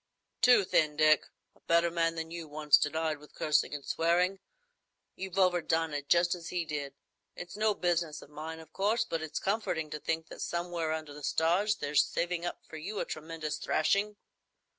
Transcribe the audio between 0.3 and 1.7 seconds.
"Too thin, Dick. A